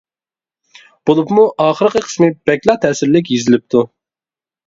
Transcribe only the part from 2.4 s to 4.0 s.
بەكلا تەسىرلىك يېزىلىپتۇ.